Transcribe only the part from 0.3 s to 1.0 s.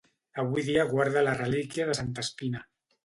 Avui dia